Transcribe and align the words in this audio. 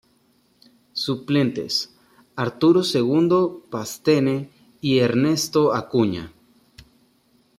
Suplentes: 1.01 1.87
Arturo 2.35 2.83
Segundo 2.83 3.61
Pastene 3.69 4.49
y 4.81 4.97
Ernesto 4.97 5.75
Acuña. 5.75 6.33